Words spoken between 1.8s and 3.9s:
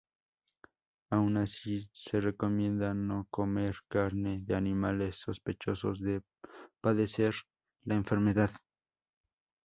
se recomienda no comer